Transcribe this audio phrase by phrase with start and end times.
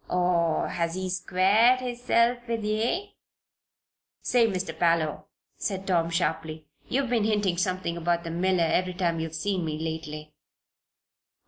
[0.09, 3.13] Or has he squared hisself with ye?"
[4.23, 5.25] "Say, Mister Parloe,"
[5.59, 9.77] said Tom, sharply, "you've been hinting something about the miller every time you've seen me
[9.77, 10.33] lately.